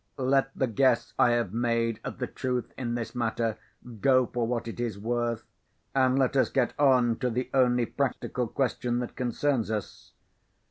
Let 0.17 0.49
the 0.57 0.65
guess 0.65 1.13
I 1.19 1.33
have 1.33 1.53
made 1.53 1.99
at 2.03 2.17
the 2.17 2.25
truth 2.25 2.73
in 2.75 2.95
this 2.95 3.13
matter 3.13 3.59
go 3.99 4.25
for 4.25 4.47
what 4.47 4.67
it 4.67 4.79
is 4.79 4.97
worth, 4.97 5.43
and 5.93 6.17
let 6.17 6.35
us 6.35 6.49
get 6.49 6.73
on 6.79 7.17
to 7.19 7.29
the 7.29 7.51
only 7.53 7.85
practical 7.85 8.47
question 8.47 8.97
that 8.97 9.15
concerns 9.15 9.69
us. 9.69 10.13